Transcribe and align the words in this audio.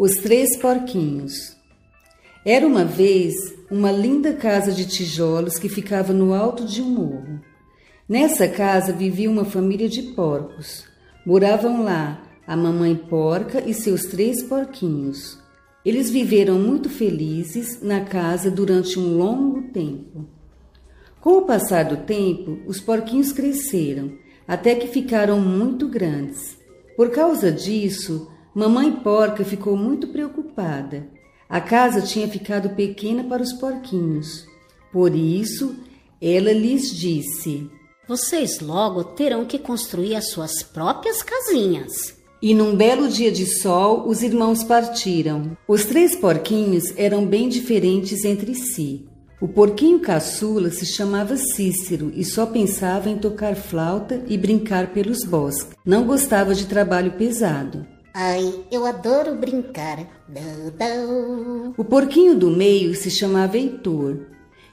Os 0.00 0.12
Três 0.12 0.56
Porquinhos. 0.56 1.56
Era 2.46 2.64
uma 2.64 2.84
vez 2.84 3.34
uma 3.68 3.90
linda 3.90 4.32
casa 4.32 4.70
de 4.70 4.86
tijolos 4.86 5.58
que 5.58 5.68
ficava 5.68 6.12
no 6.12 6.32
alto 6.32 6.64
de 6.64 6.80
um 6.80 6.88
morro. 6.88 7.40
Nessa 8.08 8.46
casa 8.46 8.92
vivia 8.92 9.28
uma 9.28 9.44
família 9.44 9.88
de 9.88 10.02
porcos. 10.14 10.84
Moravam 11.26 11.82
lá 11.82 12.22
a 12.46 12.56
mamãe 12.56 12.94
porca 12.94 13.60
e 13.68 13.74
seus 13.74 14.04
três 14.04 14.40
porquinhos. 14.40 15.36
Eles 15.84 16.08
viveram 16.10 16.60
muito 16.60 16.88
felizes 16.88 17.82
na 17.82 18.02
casa 18.02 18.52
durante 18.52 19.00
um 19.00 19.16
longo 19.16 19.62
tempo. 19.72 20.28
Com 21.20 21.38
o 21.38 21.42
passar 21.42 21.86
do 21.86 21.96
tempo, 21.96 22.60
os 22.68 22.78
porquinhos 22.78 23.32
cresceram 23.32 24.12
até 24.46 24.76
que 24.76 24.86
ficaram 24.86 25.40
muito 25.40 25.88
grandes. 25.88 26.56
Por 26.96 27.10
causa 27.10 27.50
disso, 27.50 28.30
Mamãe 28.58 28.90
Porca 28.90 29.44
ficou 29.44 29.76
muito 29.76 30.08
preocupada. 30.08 31.06
A 31.48 31.60
casa 31.60 32.02
tinha 32.02 32.26
ficado 32.26 32.70
pequena 32.70 33.22
para 33.22 33.40
os 33.40 33.52
porquinhos. 33.52 34.48
Por 34.92 35.14
isso, 35.14 35.76
ela 36.20 36.50
lhes 36.50 36.90
disse: 36.90 37.70
Vocês 38.08 38.58
logo 38.58 39.04
terão 39.04 39.44
que 39.44 39.60
construir 39.60 40.16
as 40.16 40.30
suas 40.30 40.60
próprias 40.60 41.22
casinhas. 41.22 42.16
E 42.42 42.52
num 42.52 42.74
belo 42.74 43.06
dia 43.06 43.30
de 43.30 43.46
sol, 43.46 44.08
os 44.08 44.24
irmãos 44.24 44.64
partiram. 44.64 45.56
Os 45.68 45.84
três 45.84 46.16
porquinhos 46.16 46.92
eram 46.96 47.24
bem 47.24 47.48
diferentes 47.48 48.24
entre 48.24 48.56
si. 48.56 49.06
O 49.40 49.46
porquinho 49.46 50.00
caçula 50.00 50.72
se 50.72 50.84
chamava 50.84 51.36
Cícero 51.36 52.10
e 52.12 52.24
só 52.24 52.44
pensava 52.44 53.08
em 53.08 53.18
tocar 53.18 53.54
flauta 53.54 54.20
e 54.26 54.36
brincar 54.36 54.92
pelos 54.92 55.22
bosques. 55.24 55.76
Não 55.86 56.04
gostava 56.04 56.56
de 56.56 56.66
trabalho 56.66 57.12
pesado. 57.12 57.86
Ai, 58.20 58.64
eu 58.72 58.84
adoro 58.84 59.36
brincar. 59.36 60.04
O 61.76 61.84
porquinho 61.84 62.36
do 62.36 62.50
meio 62.50 62.92
se 62.96 63.12
chamava 63.12 63.56
Heitor. 63.56 64.16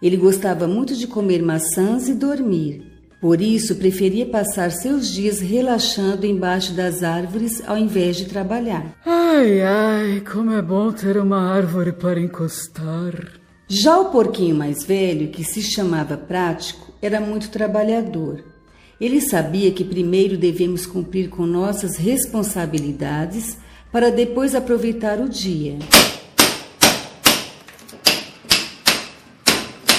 Ele 0.00 0.16
gostava 0.16 0.68
muito 0.68 0.94
de 0.94 1.08
comer 1.08 1.42
maçãs 1.42 2.08
e 2.08 2.14
dormir. 2.14 2.86
Por 3.20 3.42
isso, 3.42 3.74
preferia 3.74 4.26
passar 4.26 4.70
seus 4.70 5.12
dias 5.12 5.40
relaxando 5.40 6.24
embaixo 6.24 6.72
das 6.72 7.02
árvores 7.02 7.60
ao 7.66 7.76
invés 7.76 8.16
de 8.16 8.26
trabalhar. 8.26 8.94
Ai, 9.04 9.60
ai, 9.60 10.20
como 10.20 10.52
é 10.52 10.62
bom 10.62 10.92
ter 10.92 11.16
uma 11.16 11.52
árvore 11.52 11.90
para 11.90 12.20
encostar. 12.20 13.40
Já 13.66 13.98
o 13.98 14.12
porquinho 14.12 14.54
mais 14.54 14.84
velho, 14.84 15.32
que 15.32 15.42
se 15.42 15.62
chamava 15.62 16.16
Prático, 16.16 16.92
era 17.02 17.20
muito 17.20 17.50
trabalhador. 17.50 18.51
Ele 19.02 19.20
sabia 19.20 19.72
que 19.72 19.82
primeiro 19.82 20.38
devemos 20.38 20.86
cumprir 20.86 21.28
com 21.28 21.44
nossas 21.44 21.96
responsabilidades 21.96 23.58
para 23.90 24.12
depois 24.12 24.54
aproveitar 24.54 25.18
o 25.18 25.28
dia. 25.28 25.76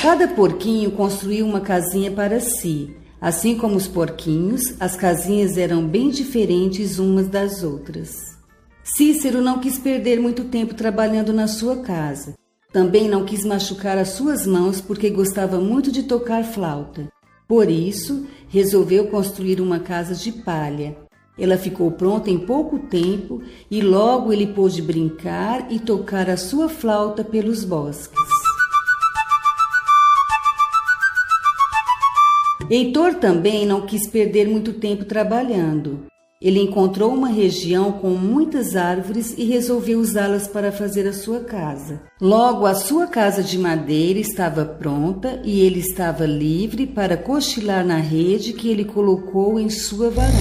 Cada 0.01 0.25
porquinho 0.29 0.89
construiu 0.91 1.45
uma 1.45 1.59
casinha 1.59 2.11
para 2.11 2.39
si. 2.39 2.95
Assim 3.19 3.57
como 3.57 3.75
os 3.75 3.89
porquinhos, 3.89 4.61
as 4.79 4.95
casinhas 4.95 5.57
eram 5.57 5.85
bem 5.85 6.09
diferentes 6.09 6.97
umas 6.97 7.27
das 7.27 7.61
outras. 7.61 8.37
Cícero 8.85 9.41
não 9.41 9.59
quis 9.59 9.77
perder 9.77 10.17
muito 10.17 10.45
tempo 10.45 10.73
trabalhando 10.75 11.33
na 11.33 11.47
sua 11.49 11.81
casa. 11.81 12.35
Também 12.71 13.09
não 13.09 13.25
quis 13.25 13.43
machucar 13.43 13.97
as 13.97 14.11
suas 14.11 14.47
mãos 14.47 14.79
porque 14.79 15.09
gostava 15.09 15.59
muito 15.59 15.91
de 15.91 16.03
tocar 16.03 16.45
flauta. 16.45 17.11
Por 17.47 17.69
isso, 17.69 18.27
resolveu 18.47 19.07
construir 19.07 19.59
uma 19.59 19.79
casa 19.79 20.15
de 20.15 20.31
palha. 20.31 20.95
Ela 21.37 21.57
ficou 21.57 21.91
pronta 21.91 22.29
em 22.29 22.37
pouco 22.37 22.79
tempo 22.79 23.41
e 23.69 23.81
logo 23.81 24.31
ele 24.31 24.47
pôde 24.47 24.81
brincar 24.81 25.71
e 25.71 25.79
tocar 25.79 26.29
a 26.29 26.37
sua 26.37 26.69
flauta 26.69 27.23
pelos 27.23 27.63
bosques. 27.63 28.19
Heitor 32.69 33.15
também 33.15 33.65
não 33.65 33.85
quis 33.85 34.07
perder 34.09 34.47
muito 34.47 34.73
tempo 34.73 35.03
trabalhando. 35.05 36.12
Ele 36.43 36.59
encontrou 36.59 37.13
uma 37.13 37.29
região 37.29 37.93
com 37.93 38.09
muitas 38.09 38.75
árvores 38.75 39.33
e 39.37 39.45
resolveu 39.45 39.97
usá-las 39.97 40.45
para 40.45 40.73
fazer 40.73 41.07
a 41.07 41.13
sua 41.13 41.39
casa. 41.39 42.01
Logo, 42.19 42.65
a 42.65 42.75
sua 42.75 43.07
casa 43.07 43.41
de 43.41 43.57
madeira 43.57 44.19
estava 44.19 44.65
pronta 44.65 45.39
e 45.45 45.61
ele 45.61 45.79
estava 45.79 46.25
livre 46.25 46.85
para 46.85 47.15
cochilar 47.15 47.85
na 47.85 47.95
rede 47.95 48.51
que 48.51 48.67
ele 48.67 48.83
colocou 48.83 49.57
em 49.57 49.69
sua 49.69 50.09
varanda. 50.09 50.33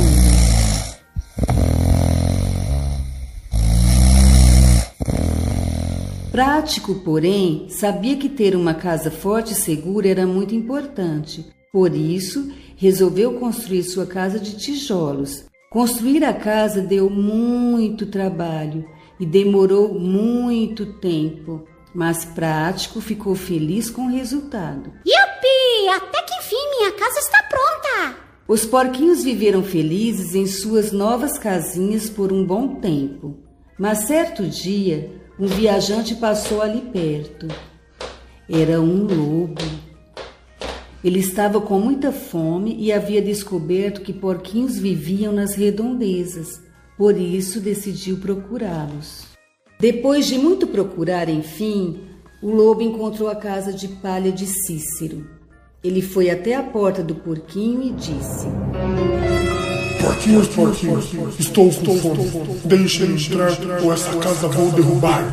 Prático, 6.32 6.96
porém, 6.96 7.68
sabia 7.68 8.16
que 8.16 8.28
ter 8.28 8.56
uma 8.56 8.74
casa 8.74 9.08
forte 9.08 9.52
e 9.52 9.54
segura 9.54 10.08
era 10.08 10.26
muito 10.26 10.52
importante. 10.52 11.46
Por 11.72 11.94
isso, 11.94 12.50
resolveu 12.76 13.34
construir 13.34 13.84
sua 13.84 14.04
casa 14.04 14.40
de 14.40 14.56
tijolos, 14.56 15.44
Construir 15.72 16.22
a 16.22 16.34
casa 16.34 16.82
deu 16.82 17.08
muito 17.08 18.04
trabalho 18.04 18.86
e 19.18 19.24
demorou 19.24 19.98
muito 19.98 20.84
tempo, 20.84 21.66
mas 21.94 22.26
Prático 22.26 23.00
ficou 23.00 23.34
feliz 23.34 23.88
com 23.88 24.02
o 24.02 24.10
resultado. 24.10 24.92
Yupi! 25.06 25.88
Até 25.96 26.22
que 26.24 26.34
enfim 26.34 26.56
minha 26.76 26.92
casa 26.92 27.18
está 27.18 27.42
pronta! 27.44 28.18
Os 28.46 28.66
porquinhos 28.66 29.24
viveram 29.24 29.64
felizes 29.64 30.34
em 30.34 30.46
suas 30.46 30.92
novas 30.92 31.38
casinhas 31.38 32.10
por 32.10 32.34
um 32.34 32.44
bom 32.44 32.74
tempo, 32.74 33.38
mas 33.78 34.00
certo 34.00 34.46
dia 34.46 35.10
um 35.40 35.46
viajante 35.46 36.14
passou 36.16 36.60
ali 36.60 36.82
perto. 36.82 37.48
Era 38.46 38.78
um 38.78 39.04
lobo. 39.04 39.71
Ele 41.04 41.18
estava 41.18 41.60
com 41.60 41.80
muita 41.80 42.12
fome 42.12 42.76
e 42.78 42.92
havia 42.92 43.20
descoberto 43.20 44.02
que 44.02 44.12
porquinhos 44.12 44.78
viviam 44.78 45.32
nas 45.32 45.54
redondezas, 45.54 46.60
por 46.96 47.16
isso 47.16 47.60
decidiu 47.60 48.18
procurá-los. 48.18 49.24
Depois 49.80 50.26
de 50.26 50.38
muito 50.38 50.66
procurar, 50.68 51.28
enfim, 51.28 52.00
o 52.40 52.50
lobo 52.50 52.82
encontrou 52.82 53.28
a 53.28 53.34
casa 53.34 53.72
de 53.72 53.88
palha 53.88 54.30
de 54.30 54.46
Cícero. 54.46 55.26
Ele 55.82 56.00
foi 56.00 56.30
até 56.30 56.54
a 56.54 56.62
porta 56.62 57.02
do 57.02 57.16
porquinho 57.16 57.82
e 57.82 57.90
disse: 57.90 58.46
Porquinhos, 60.00 60.48
porquinhos, 60.48 61.10
estou 61.40 61.68
com 61.72 61.98
fome. 61.98 62.30
Deixem 62.64 63.12
entrar 63.12 63.50
ou 63.82 63.92
essa 63.92 64.16
casa 64.18 64.46
vou 64.46 64.70
derrubar. 64.70 65.28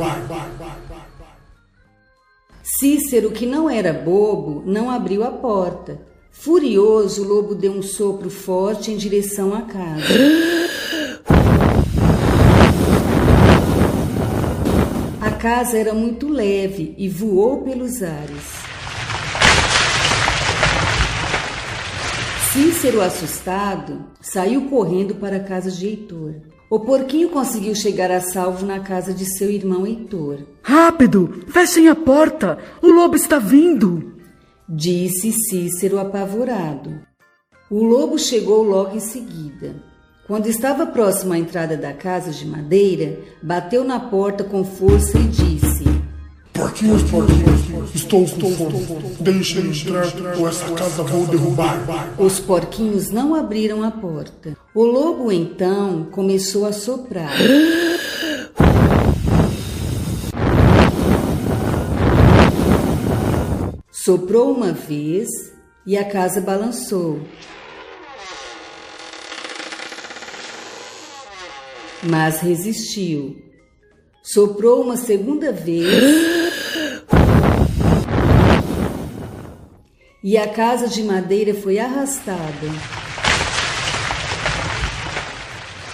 Cícero, 2.80 3.32
que 3.32 3.46
não 3.46 3.70
era 3.70 3.92
bobo, 3.92 4.64
não 4.66 4.90
abriu 4.90 5.26
a 5.26 5.32
porta. 5.32 6.00
Furioso, 6.32 7.26
o 7.26 7.28
lobo 7.28 7.54
deu 7.54 7.74
um 7.74 7.82
sopro 7.82 8.30
forte 8.30 8.90
em 8.90 8.96
direção 8.96 9.54
à 9.54 9.64
casa. 9.64 10.06
A 15.20 15.32
casa 15.32 15.78
era 15.78 15.94
muito 15.94 16.30
leve 16.30 16.96
e 16.98 17.10
voou 17.10 17.64
pelos 17.64 18.02
ares. 18.02 18.64
Cícero, 22.54 23.02
assustado, 23.02 24.06
saiu 24.22 24.70
correndo 24.70 25.16
para 25.16 25.36
a 25.36 25.44
casa 25.44 25.70
de 25.70 25.86
Heitor. 25.86 26.36
O 26.69 26.80
porquinho 26.80 27.30
conseguiu 27.30 27.74
chegar 27.74 28.12
a 28.12 28.22
salvo 28.22 28.63
na 28.63 28.80
casa 28.80 29.12
de 29.12 29.25
seu 29.25 29.50
irmão 29.50 29.88
Heitor. 29.88 30.41
Rápido! 30.62 31.44
Fechem 31.47 31.90
a 31.90 31.96
porta! 31.96 32.59
O 32.80 32.91
lobo 32.91 33.16
está 33.16 33.40
vindo! 33.40 34.13
Disse 34.68 35.31
Cícero 35.31 35.97
apavorado. 35.97 37.02
O 37.72 37.84
lobo 37.84 38.19
chegou 38.19 38.62
logo 38.62 38.95
em 38.95 39.00
seguida. 39.00 39.77
Quando 40.27 40.45
estava 40.45 40.86
próximo 40.86 41.33
à 41.33 41.39
entrada 41.39 41.75
da 41.75 41.92
casa 41.92 42.30
de 42.30 42.45
madeira, 42.45 43.18
bateu 43.42 43.83
na 43.83 44.00
porta 44.00 44.44
com 44.44 44.63
força 44.63 45.18
e 45.18 45.24
disse: 45.24 45.88
Porquinhos, 46.60 47.04
porquinhos, 47.04 47.96
estou 47.96 48.28
com 48.28 48.52
fome. 48.52 49.16
Deixem 49.22 49.72
entrar 49.72 50.38
ou 50.38 50.46
essa 50.46 50.70
casa 50.72 51.04
vou 51.04 51.26
derrubar. 51.26 52.14
Os 52.18 52.42
porquinhos 52.42 53.10
não 53.12 53.34
abriram 53.34 53.82
a 53.82 53.90
porta. 53.90 54.58
O 54.76 54.84
lobo 54.84 55.32
então 55.32 56.10
começou 56.12 56.66
a 56.66 56.74
soprar. 56.74 57.32
Soprou 63.90 64.52
uma 64.52 64.74
vez 64.74 65.30
e 65.88 65.98
a 65.98 66.04
casa 66.04 66.42
balançou. 66.42 67.22
Mas 72.04 72.42
resistiu. 72.42 73.38
Soprou 74.22 74.82
uma 74.84 74.98
segunda 74.98 75.54
vez 75.54 76.38
e 80.24 80.38
a 80.38 80.48
casa 80.48 80.88
de 80.88 81.04
madeira 81.04 81.54
foi 81.54 81.80
arrastada. 81.80 82.68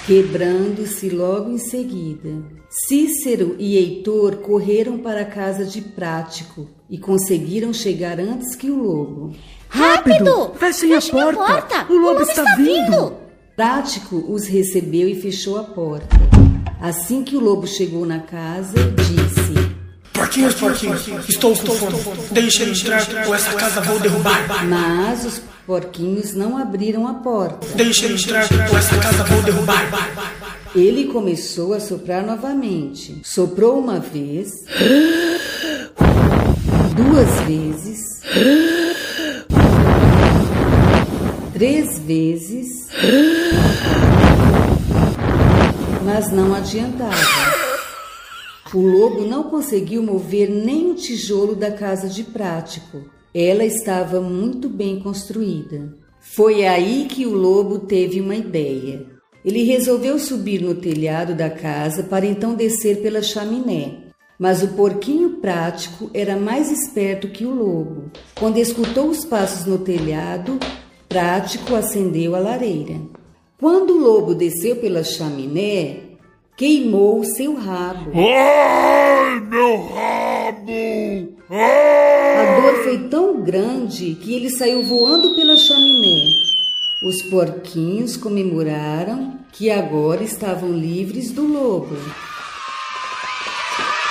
quebrando-se 0.06 1.10
logo 1.10 1.50
em 1.50 1.58
seguida. 1.58 2.44
Cícero 2.70 3.56
e 3.58 3.76
Heitor 3.76 4.38
correram 4.38 5.00
para 5.00 5.22
a 5.22 5.26
casa 5.26 5.66
de 5.66 5.82
Prático 5.82 6.68
e 6.90 6.98
conseguiram 6.98 7.74
chegar 7.74 8.20
antes 8.20 8.56
que 8.56 8.70
o 8.70 8.82
lobo. 8.82 9.34
Rápido! 9.68 10.52
Fechem 10.56 10.94
a 10.94 11.02
Fechem 11.02 11.20
a 11.20 11.24
porta! 11.34 11.46
porta! 11.46 11.94
O 11.94 11.98
lobo 11.98 12.22
está 12.22 12.44
vindo! 12.56 13.14
Prático 13.56 14.18
os 14.30 14.46
recebeu 14.46 15.10
e 15.10 15.16
fechou 15.16 15.58
a 15.58 15.64
porta. 15.64 16.18
Assim 16.80 17.24
que 17.24 17.36
o 17.36 17.40
lobo 17.40 17.66
chegou 17.66 18.06
na 18.06 18.20
casa, 18.20 18.76
disse: 18.92 19.45
Porquinhos, 20.26 20.56
porquinhos, 20.56 21.30
estou 21.30 21.56
com 21.56 21.76
fome. 21.76 22.18
Deixa 22.32 22.64
ele 22.64 22.72
entrar 22.72 23.06
ou 23.28 23.36
essa 23.36 23.54
casa 23.54 23.80
vou 23.82 24.00
derrubar. 24.00 24.66
Mas 24.66 25.24
os 25.24 25.42
porquinhos 25.68 26.34
não 26.34 26.58
abriram 26.58 27.08
a 27.08 27.14
porta. 27.14 27.68
Deixa 27.76 28.06
ele 28.06 28.16
entrar 28.16 28.48
ou 28.72 28.78
essa 28.78 28.98
casa 28.98 29.24
vou 29.24 29.44
derrubar. 29.44 29.88
Ele 30.76 31.06
começou 31.06 31.76
a 31.76 31.80
soprar 31.80 32.26
novamente. 32.26 33.22
Soprou 33.24 33.80
uma 33.80 34.00
vez, 34.00 34.50
duas 36.96 37.30
vezes, 37.48 38.22
três 41.54 42.00
vezes, 42.00 42.88
mas 46.04 46.32
não 46.32 46.56
adiantava. 46.56 47.65
O 48.74 48.82
lobo 48.82 49.22
não 49.22 49.44
conseguiu 49.44 50.02
mover 50.02 50.50
nem 50.50 50.90
o 50.92 50.96
tijolo 50.96 51.56
da 51.56 51.72
casa 51.72 52.10
de 52.10 52.24
prático. 52.24 53.04
Ela 53.34 53.64
estava 53.64 54.20
muito 54.20 54.68
bem 54.68 55.00
construída. 55.00 55.94
Foi 56.20 56.66
aí 56.66 57.06
que 57.08 57.26
o 57.26 57.34
lobo 57.34 57.80
teve 57.80 58.20
uma 58.20 58.36
ideia. 58.36 59.06
Ele 59.46 59.64
resolveu 59.64 60.18
subir 60.18 60.62
no 60.62 60.74
telhado 60.74 61.36
da 61.36 61.50
casa 61.50 62.04
para 62.04 62.26
então 62.26 62.56
descer 62.56 63.02
pela 63.02 63.22
chaminé. 63.22 64.06
Mas 64.40 64.64
o 64.64 64.70
porquinho 64.70 65.38
prático 65.38 66.10
era 66.14 66.36
mais 66.36 66.72
esperto 66.72 67.30
que 67.30 67.46
o 67.46 67.54
lobo. 67.54 68.12
Quando 68.34 68.58
escutou 68.58 69.08
os 69.08 69.24
passos 69.24 69.66
no 69.66 69.78
telhado, 69.78 70.60
prático 71.08 71.76
acendeu 71.76 72.36
a 72.36 72.40
lareira. 72.40 73.00
Quando 73.60 73.92
o 73.92 74.00
lobo 74.00 74.34
desceu 74.34 74.78
pela 74.78 75.04
chaminé, 75.04 76.05
queimou 76.58 77.24
seu 77.24 77.56
rabo. 77.56 78.12
Ai, 78.16 79.40
meu 79.42 79.88
rabo! 79.88 81.36
A 81.50 82.62
dor 82.62 82.84
foi 82.84 83.10
tão 83.10 83.42
grande 83.42 84.16
que 84.16 84.34
ele 84.34 84.50
saiu 84.50 84.84
voando 84.84 85.36
pela 85.36 85.58
chaminé. 85.58 86.24
Os 87.04 87.22
porquinhos 87.24 88.16
comemoraram 88.18 89.38
que 89.52 89.70
agora 89.70 90.24
estavam 90.24 90.72
livres 90.72 91.32
do 91.32 91.46
lobo. 91.46 91.96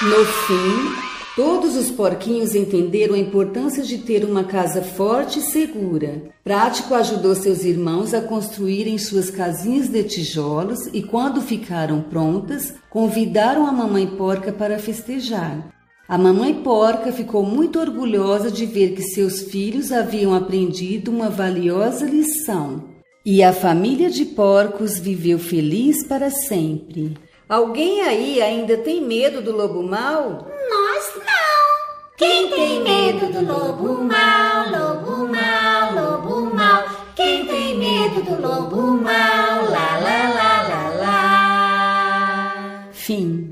No 0.02 0.24
fim, 0.24 1.13
todos 1.36 1.76
os 1.76 1.90
porquinhos 1.90 2.54
entenderam 2.54 3.14
a 3.14 3.18
importância 3.18 3.82
de 3.82 3.98
ter 3.98 4.24
uma 4.24 4.44
casa 4.44 4.82
forte 4.82 5.40
e 5.40 5.42
segura. 5.42 6.22
Prático 6.42 6.94
ajudou 6.94 7.34
seus 7.34 7.64
irmãos 7.64 8.14
a 8.14 8.20
construírem 8.20 8.98
suas 8.98 9.30
casinhas 9.30 9.88
de 9.88 10.02
tijolos 10.04 10.86
e, 10.92 11.02
quando 11.02 11.40
ficaram 11.40 12.00
prontas, 12.02 12.74
convidaram 12.90 13.66
a 13.66 13.72
mamãe 13.72 14.06
porca 14.06 14.52
para 14.52 14.78
festejar. 14.78 15.72
A 16.06 16.18
mamãe 16.18 16.54
porca 16.62 17.10
ficou 17.10 17.42
muito 17.42 17.80
orgulhosa 17.80 18.50
de 18.50 18.66
ver 18.66 18.94
que 18.94 19.02
seus 19.02 19.40
filhos 19.40 19.90
haviam 19.90 20.34
aprendido 20.34 21.10
uma 21.10 21.30
valiosa 21.30 22.04
lição. 22.04 22.84
E 23.24 23.42
a 23.42 23.54
família 23.54 24.10
de 24.10 24.26
porcos 24.26 24.98
viveu 24.98 25.38
feliz 25.38 26.06
para 26.06 26.28
sempre. 26.28 27.16
Alguém 27.48 28.02
aí 28.02 28.42
ainda 28.42 28.76
tem 28.76 29.00
medo 29.00 29.40
do 29.40 29.56
lobo 29.56 29.82
mau? 29.82 30.46
Não! 30.68 30.83
Quem 32.16 32.48
tem 32.48 32.80
medo 32.80 33.32
do 33.32 33.44
lobo 33.44 34.04
mau, 34.04 34.70
lobo 34.70 35.26
mau, 35.26 35.94
lobo 35.94 36.54
mau? 36.54 36.84
Quem 37.16 37.44
tem 37.44 37.76
medo 37.76 38.22
do 38.22 38.40
lobo 38.40 38.82
mau, 39.02 39.68
lá, 39.68 39.98
lá, 39.98 40.28
lá, 40.32 40.62
lá, 40.68 40.88
lá? 41.00 42.88
Fim. 42.92 43.43